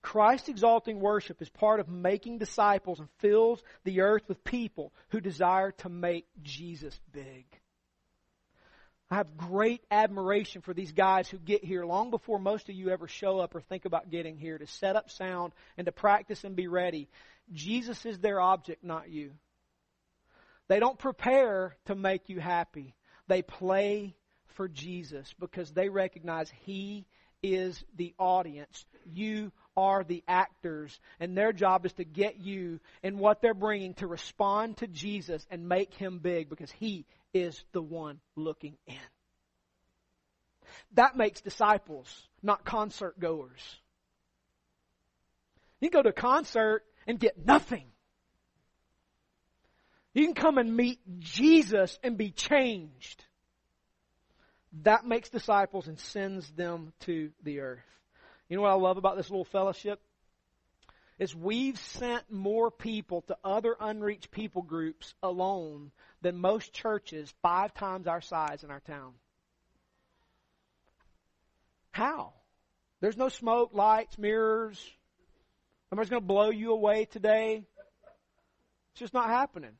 [0.00, 5.20] Christ exalting worship is part of making disciples and fills the earth with people who
[5.20, 7.44] desire to make Jesus big.
[9.12, 12.88] I have great admiration for these guys who get here long before most of you
[12.88, 16.44] ever show up or think about getting here to set up sound and to practice
[16.44, 17.10] and be ready.
[17.52, 19.32] Jesus is their object, not you.
[20.68, 22.94] They don't prepare to make you happy.
[23.28, 24.16] They play
[24.54, 27.04] for Jesus because they recognize He
[27.42, 28.86] is the audience.
[29.04, 33.94] You are the actors, and their job is to get you and what they're bringing
[33.94, 38.96] to respond to Jesus and make Him big because He is the one looking in.
[40.94, 42.08] That makes disciples,
[42.42, 43.80] not concert goers.
[45.80, 47.86] You can go to a concert and get nothing.
[50.14, 53.24] You can come and meet Jesus and be changed.
[54.82, 57.80] That makes disciples and sends them to the earth.
[58.52, 59.98] You know what I love about this little fellowship?
[61.18, 65.90] Is we've sent more people to other unreached people groups alone
[66.20, 69.14] than most churches five times our size in our town.
[71.92, 72.34] How?
[73.00, 74.78] There's no smoke, lights, mirrors,
[75.88, 77.64] Somebody's going to blow you away today.
[78.92, 79.78] It's just not happening.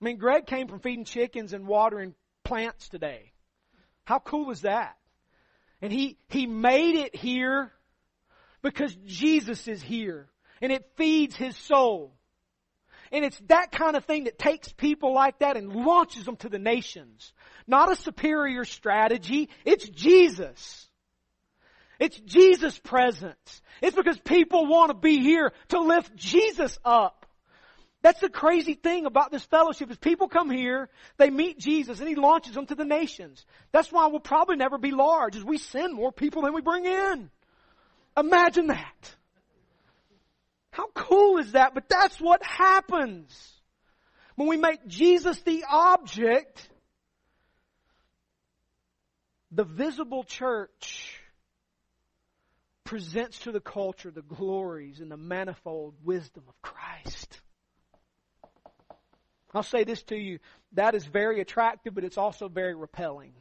[0.00, 3.30] I mean, Greg came from feeding chickens and watering plants today.
[4.02, 4.96] How cool is that?
[5.82, 7.72] And he, he made it here
[8.62, 10.28] because Jesus is here.
[10.60, 12.14] And it feeds his soul.
[13.12, 16.48] And it's that kind of thing that takes people like that and launches them to
[16.48, 17.32] the nations.
[17.66, 19.48] Not a superior strategy.
[19.64, 20.88] It's Jesus.
[21.98, 23.62] It's Jesus' presence.
[23.82, 27.19] It's because people want to be here to lift Jesus up.
[28.02, 30.88] That's the crazy thing about this fellowship is people come here,
[31.18, 33.44] they meet Jesus, and He launches them to the nations.
[33.72, 36.86] That's why we'll probably never be large, as we send more people than we bring
[36.86, 37.30] in.
[38.16, 39.14] Imagine that.
[40.70, 41.74] How cool is that?
[41.74, 43.60] But that's what happens.
[44.36, 46.66] When we make Jesus the object,
[49.50, 51.20] the visible church
[52.84, 57.40] presents to the culture the glories and the manifold wisdom of Christ.
[59.54, 60.38] I'll say this to you
[60.72, 63.32] that is very attractive, but it's also very repelling.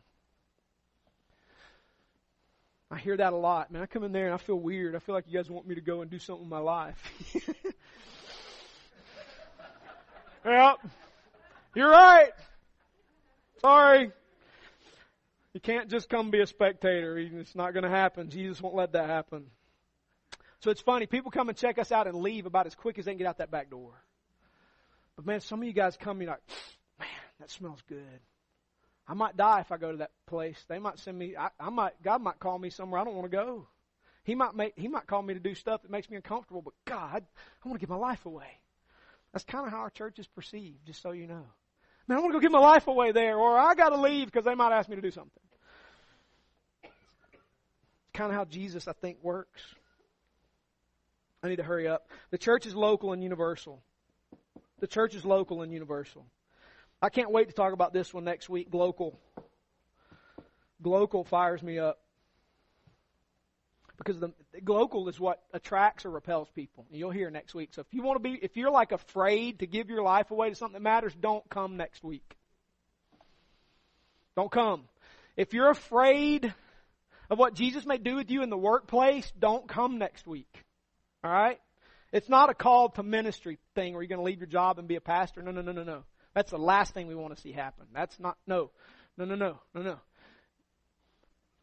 [2.92, 3.72] I hear that a lot.
[3.72, 4.96] Man, I come in there and I feel weird.
[4.96, 6.98] I feel like you guys want me to go and do something with my life.
[10.46, 10.78] yep.
[11.76, 12.32] You're right.
[13.62, 14.12] Sorry.
[15.54, 17.20] You can't just come be a spectator.
[17.20, 18.32] It's not going to happen.
[18.32, 19.46] Jesus won't let that happen.
[20.62, 21.06] So it's funny.
[21.06, 23.28] People come and check us out and leave about as quick as they can get
[23.28, 23.94] out that back door.
[25.20, 26.40] But man, some of you guys come you're like,
[26.98, 27.10] man,
[27.42, 28.22] that smells good.
[29.06, 30.58] I might die if I go to that place.
[30.70, 31.36] They might send me.
[31.36, 32.02] I, I might.
[32.02, 33.68] God might call me somewhere I don't want to go.
[34.24, 34.80] He might make.
[34.80, 36.62] He might call me to do stuff that makes me uncomfortable.
[36.62, 37.26] But God,
[37.62, 38.48] I want to give my life away.
[39.34, 40.86] That's kind of how our church is perceived.
[40.86, 41.44] Just so you know,
[42.08, 44.28] man, I want to go give my life away there, or I got to leave
[44.28, 45.44] because they might ask me to do something.
[46.82, 46.94] It's
[48.14, 49.62] kind of how Jesus, I think, works.
[51.44, 52.08] I need to hurry up.
[52.32, 53.84] The church is local and universal.
[54.80, 56.26] The church is local and universal.
[57.02, 58.70] I can't wait to talk about this one next week.
[58.72, 59.16] Glocal.
[60.84, 62.00] Glocal fires me up.
[63.98, 66.86] Because the, the glocal is what attracts or repels people.
[66.90, 67.70] And You'll hear next week.
[67.74, 70.50] So if you want to be, if you're like afraid to give your life away
[70.50, 72.38] to something that matters, don't come next week.
[74.36, 74.84] Don't come.
[75.36, 76.54] If you're afraid
[77.30, 80.66] of what Jesus may do with you in the workplace, don't come next week.
[81.24, 81.60] All right?
[82.12, 84.88] It's not a call to ministry thing where you're going to leave your job and
[84.88, 85.42] be a pastor.
[85.42, 86.04] No, no, no, no, no.
[86.34, 87.86] That's the last thing we want to see happen.
[87.94, 88.72] That's not, no,
[89.18, 90.00] no, no, no, no, no.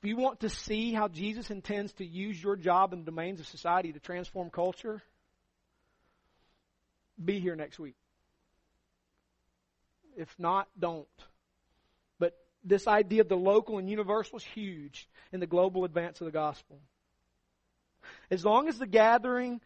[0.03, 3.41] If you want to see how Jesus intends to use your job in the domains
[3.41, 5.03] of society to transform culture,
[7.23, 7.97] be here next week.
[10.17, 11.07] If not, don't.
[12.19, 16.27] But this idea of the local and universal is huge in the global advance of
[16.27, 16.79] the gospel.
[18.31, 19.61] As long as the gathering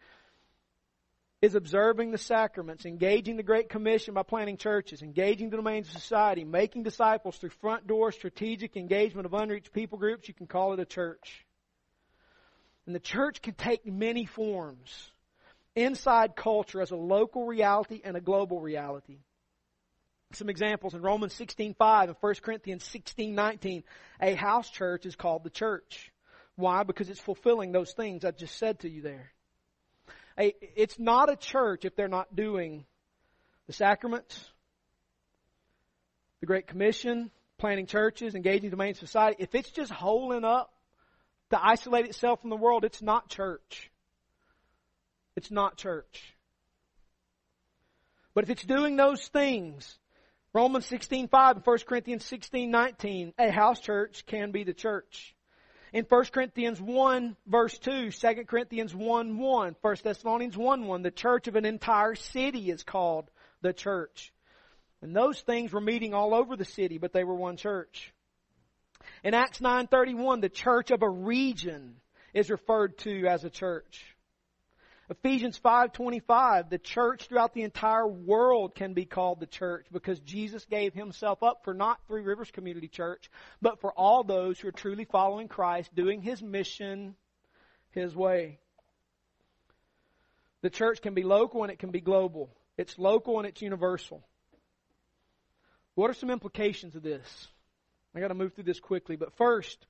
[1.41, 5.99] is observing the sacraments, engaging the Great Commission by planting churches, engaging the domains of
[5.99, 10.73] society, making disciples through front door strategic engagement of unreached people groups, you can call
[10.73, 11.45] it a church.
[12.85, 15.11] And the church can take many forms.
[15.75, 19.19] Inside culture as a local reality and a global reality.
[20.33, 23.83] Some examples in Romans 16:5 and 1 Corinthians 16:19,
[24.21, 26.11] a house church is called the church.
[26.55, 26.83] Why?
[26.83, 29.31] Because it's fulfilling those things I just said to you there.
[30.37, 32.85] It's not a church if they're not doing
[33.67, 34.51] the sacraments,
[36.39, 39.37] the Great Commission, planting churches, engaging the main society.
[39.43, 40.73] If it's just holding up
[41.51, 43.91] to isolate itself from the world, it's not church.
[45.35, 46.35] It's not church.
[48.33, 49.99] But if it's doing those things,
[50.53, 55.35] Romans 16:5 and 1 Corinthians 16:19, a house church can be the church
[55.93, 61.11] in 1 Corinthians 1 verse 2, 2 Corinthians 1 1, 1 Thessalonians 1 1, the
[61.11, 63.29] church of an entire city is called
[63.61, 64.33] the church.
[65.01, 68.13] And those things were meeting all over the city, but they were one church.
[69.23, 71.95] In Acts 9:31, the church of a region
[72.33, 74.05] is referred to as a church.
[75.11, 80.63] Ephesians 5:25, the church throughout the entire world can be called the church because Jesus
[80.63, 83.29] gave himself up for not Three Rivers Community Church,
[83.61, 87.17] but for all those who are truly following Christ, doing his mission
[87.89, 88.59] his way.
[90.61, 92.55] The church can be local and it can be global.
[92.77, 94.25] It's local and it's universal.
[95.95, 97.49] What are some implications of this?
[98.15, 99.85] I got to move through this quickly, but first,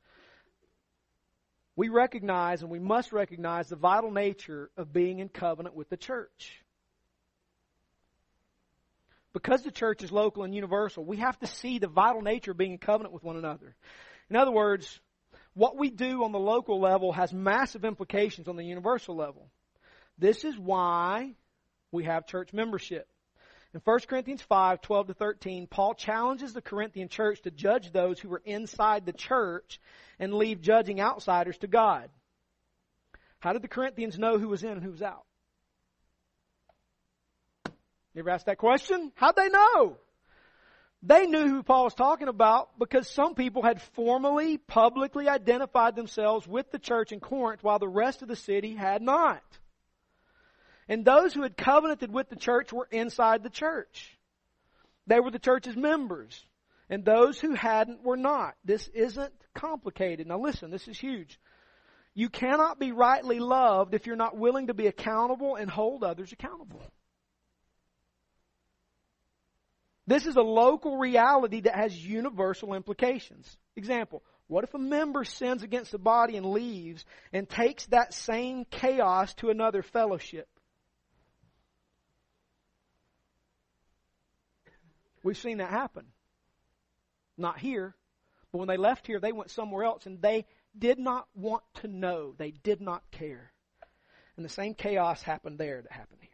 [1.76, 5.98] we recognize and we must recognize the vital nature of being in covenant with the
[5.98, 6.62] church.
[9.34, 12.58] Because the church is local and universal, we have to see the vital nature of
[12.58, 13.76] being in covenant with one another.
[14.30, 15.00] In other words,
[15.54, 19.50] what we do on the local level has massive implications on the universal level.
[20.18, 21.34] This is why
[21.92, 23.08] we have church membership.
[23.74, 28.20] In 1 Corinthians 5, 12 to 13, Paul challenges the Corinthian church to judge those
[28.20, 29.80] who were inside the church
[30.20, 32.10] and leave judging outsiders to God.
[33.40, 35.26] How did the Corinthians know who was in and who was out?
[38.14, 39.14] You ever asked that question?
[39.16, 39.98] How'd they know?
[41.02, 46.46] They knew who Paul was talking about because some people had formally, publicly identified themselves
[46.46, 49.42] with the church in Corinth while the rest of the city had not.
[50.92, 54.20] And those who had covenanted with the church were inside the church.
[55.08, 56.46] They were the church's members.
[56.90, 58.56] And those who hadn't were not.
[58.66, 60.28] This isn't complicated.
[60.28, 61.40] Now listen, this is huge.
[62.14, 66.34] You cannot be rightly loved if you're not willing to be accountable and hold others
[66.34, 66.82] accountable.
[70.08, 73.56] This is a local reality that has universal implications.
[73.78, 78.66] Example, what if a member sins against the body and leaves and takes that same
[78.66, 80.50] chaos to another fellowship?
[85.24, 86.06] We've seen that happen.
[87.38, 87.96] Not here,
[88.52, 90.46] but when they left here, they went somewhere else and they
[90.78, 92.34] did not want to know.
[92.38, 93.52] They did not care.
[94.36, 96.30] And the same chaos happened there that happened here.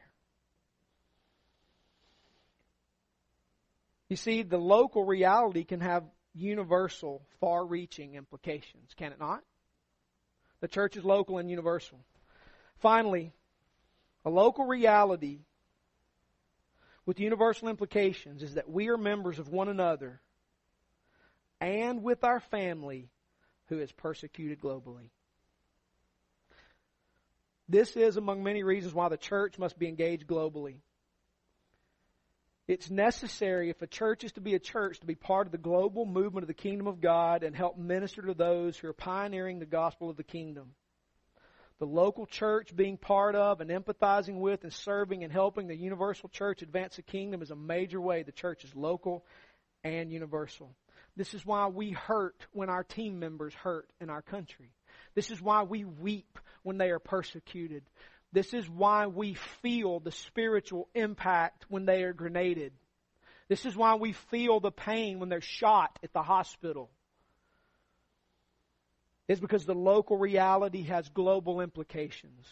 [4.10, 9.44] You see, the local reality can have universal, far reaching implications, can it not?
[10.62, 12.00] The church is local and universal.
[12.80, 13.34] Finally,
[14.24, 15.40] a local reality
[17.08, 20.20] with universal implications is that we are members of one another
[21.62, 23.10] and with our family
[23.70, 25.10] who is persecuted globally.
[27.70, 30.76] This is among many reasons why the church must be engaged globally.
[32.68, 35.58] It's necessary if a church is to be a church to be part of the
[35.58, 39.60] global movement of the kingdom of God and help minister to those who are pioneering
[39.60, 40.74] the gospel of the kingdom.
[41.80, 46.28] The local church being part of and empathizing with and serving and helping the universal
[46.30, 49.24] church advance the kingdom is a major way the church is local
[49.84, 50.72] and universal.
[51.16, 54.72] This is why we hurt when our team members hurt in our country.
[55.14, 57.84] This is why we weep when they are persecuted.
[58.34, 62.74] This is why we feel the spiritual impact when they are grenaded.
[63.50, 66.90] This is why we feel the pain when they're shot at the hospital.
[69.28, 72.46] It's because the local reality has global implications.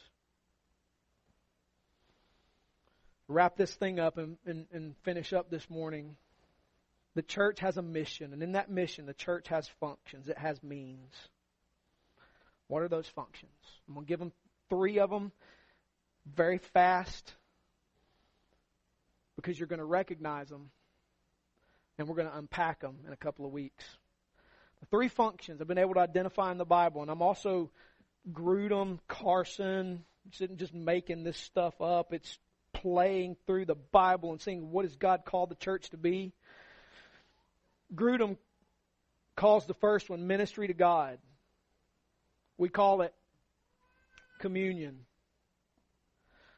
[3.28, 6.16] Wrap this thing up and, and, and finish up this morning.
[7.16, 10.62] The church has a mission, and in that mission, the church has functions, it has
[10.62, 11.14] means.
[12.68, 13.52] What are those functions?
[13.88, 14.34] I'm going to give them
[14.70, 15.32] three of them
[16.26, 17.34] very fast
[19.36, 20.72] because you're going to recognize them
[21.98, 23.84] and we're going to unpack them in a couple of weeks.
[24.92, 27.72] Three functions I've been able to identify in the Bible, and I'm also
[28.32, 32.14] Grudem, Carson, just making this stuff up.
[32.14, 32.38] It's
[32.74, 36.34] playing through the Bible and seeing what has God called the church to be.
[37.94, 38.38] Grudem
[39.36, 41.20] calls the first one ministry to God.
[42.58, 43.14] We call it
[44.40, 45.00] communion.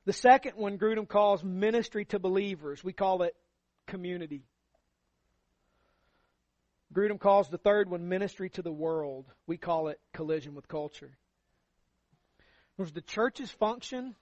[0.06, 2.84] The second one Grudem calls ministry to believers.
[2.84, 3.36] We call it
[3.88, 4.44] community.
[6.98, 9.28] Grudem calls the third one ministry to the world.
[9.46, 11.12] We call it collision with culture.
[12.76, 14.16] Because the church's function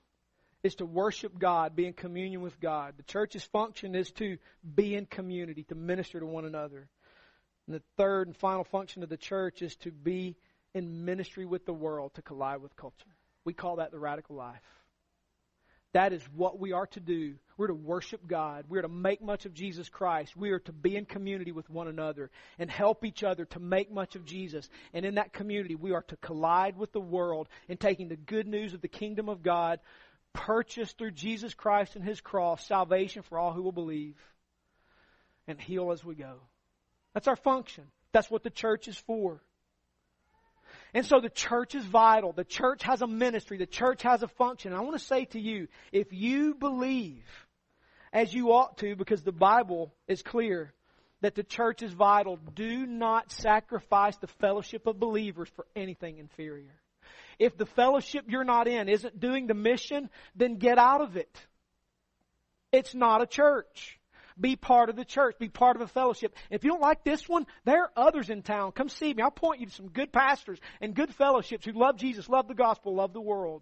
[0.61, 2.95] is to worship God, be in communion with God.
[2.97, 4.37] The church's function is to
[4.75, 6.89] be in community, to minister to one another.
[7.65, 10.35] And the third and final function of the church is to be
[10.73, 13.15] in ministry with the world, to collide with culture.
[13.45, 14.59] We call that the radical life.
[15.95, 17.35] That is what we are to do.
[17.55, 18.65] We're to worship God.
[18.67, 20.35] We're to make much of Jesus Christ.
[20.35, 23.89] We are to be in community with one another and help each other to make
[23.89, 24.69] much of Jesus.
[24.93, 28.45] And in that community, we are to collide with the world in taking the good
[28.45, 29.79] news of the kingdom of God,
[30.33, 34.17] purchased through Jesus Christ and His cross, salvation for all who will believe,
[35.47, 36.41] and heal as we go.
[37.13, 37.85] That's our function.
[38.11, 39.41] That's what the church is for.
[40.95, 42.31] And so the church is vital.
[42.31, 43.57] The church has a ministry.
[43.57, 44.71] The church has a function.
[44.71, 47.25] And I want to say to you, if you believe
[48.13, 50.73] as you ought to, because the Bible is clear
[51.19, 56.73] that the church is vital, do not sacrifice the fellowship of believers for anything inferior.
[57.39, 61.37] If the fellowship you're not in isn't doing the mission, then get out of it.
[62.71, 63.99] It's not a church.
[64.39, 65.35] Be part of the church.
[65.39, 66.35] Be part of a fellowship.
[66.49, 68.73] If you don't like this one, there are others in town.
[68.73, 69.23] Come see me.
[69.23, 72.53] I'll point you to some good pastors and good fellowships who love Jesus, love the
[72.53, 73.61] gospel, love the world.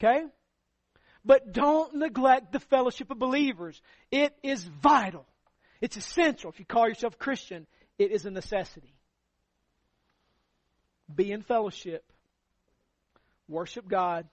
[0.00, 0.24] Okay?
[1.24, 3.80] But don't neglect the fellowship of believers.
[4.12, 5.26] It is vital.
[5.80, 6.50] It's essential.
[6.50, 7.66] If you call yourself Christian,
[7.98, 8.94] it is a necessity.
[11.12, 12.04] Be in fellowship.
[13.48, 14.28] Worship God.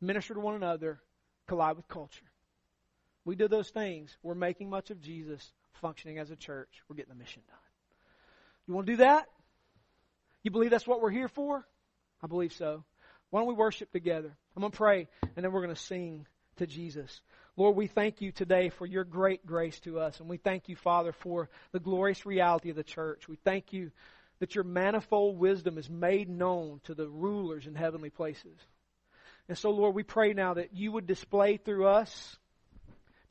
[0.00, 1.00] Minister to one another.
[1.48, 2.31] Collide with culture.
[3.24, 6.82] We do those things, we're making much of Jesus, functioning as a church.
[6.88, 7.58] We're getting the mission done.
[8.66, 9.28] You want to do that?
[10.42, 11.66] You believe that's what we're here for?
[12.22, 12.84] I believe so.
[13.30, 14.36] Why don't we worship together?
[14.56, 17.20] I'm going to pray, and then we're going to sing to Jesus.
[17.56, 20.76] Lord, we thank you today for your great grace to us, and we thank you,
[20.76, 23.28] Father, for the glorious reality of the church.
[23.28, 23.90] We thank you
[24.40, 28.58] that your manifold wisdom is made known to the rulers in heavenly places.
[29.48, 32.36] And so, Lord, we pray now that you would display through us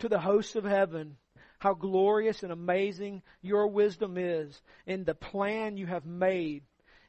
[0.01, 1.17] to the hosts of heaven
[1.59, 6.63] how glorious and amazing your wisdom is in the plan you have made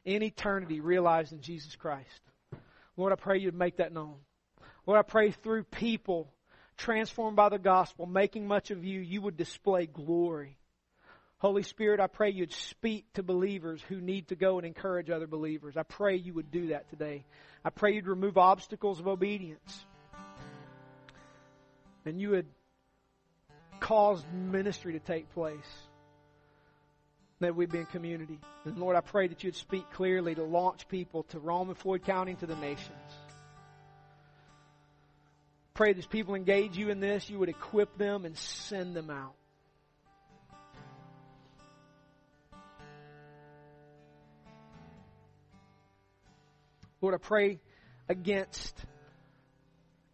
[0.05, 2.21] in eternity realized in Jesus Christ.
[2.95, 4.15] Lord, I pray you'd make that known.
[4.85, 6.31] Lord, I pray through people
[6.77, 10.57] transformed by the gospel, making much of you, you would display glory
[11.43, 15.27] Holy Spirit, I pray you'd speak to believers who need to go and encourage other
[15.27, 15.75] believers.
[15.75, 17.25] I pray you would do that today.
[17.65, 19.85] I pray you'd remove obstacles of obedience.
[22.05, 22.45] And you would
[23.83, 25.57] cause ministry to take place.
[27.41, 28.39] That we'd be in community.
[28.63, 32.03] And Lord, I pray that you'd speak clearly to launch people to Rome and Floyd
[32.03, 32.89] County to the nations.
[35.73, 39.09] Pray that as people engage you in this, you would equip them and send them
[39.09, 39.33] out.
[47.01, 47.59] Lord, I pray
[48.07, 48.77] against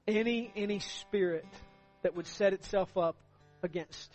[0.08, 1.46] any any spirit
[2.02, 3.16] that would set itself up
[3.64, 4.12] against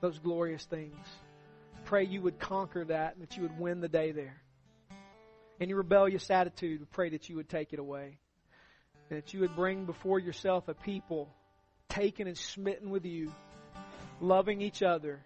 [0.00, 1.06] those glorious things.
[1.84, 4.42] Pray you would conquer that and that you would win the day there.
[5.60, 8.18] Any rebellious attitude, pray that you would take it away.
[9.10, 11.34] And that you would bring before yourself a people
[11.88, 13.32] taken and smitten with you,
[14.20, 15.20] loving each other,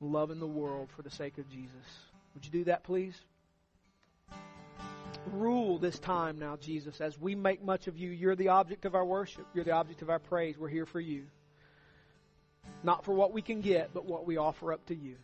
[0.00, 1.86] loving the world for the sake of Jesus.
[2.34, 3.14] Would you do that, please?
[5.32, 8.10] rule this time now, Jesus, as we make much of you.
[8.10, 9.46] You're the object of our worship.
[9.54, 10.56] You're the object of our praise.
[10.58, 11.26] We're here for you.
[12.82, 15.16] Not for what we can get, but what we offer up to you.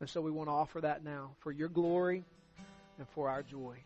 [0.00, 2.24] And so we want to offer that now for your glory
[2.98, 3.76] and for our joy.